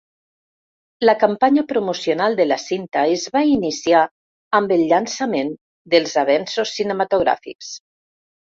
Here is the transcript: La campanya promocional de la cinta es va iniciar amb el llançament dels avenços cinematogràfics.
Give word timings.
La 1.09 1.13
campanya 1.23 1.63
promocional 1.71 2.37
de 2.39 2.47
la 2.47 2.57
cinta 2.63 3.03
es 3.17 3.27
va 3.37 3.43
iniciar 3.51 4.01
amb 4.61 4.73
el 4.79 4.85
llançament 4.95 5.55
dels 5.97 6.19
avenços 6.23 6.73
cinematogràfics. 6.81 7.71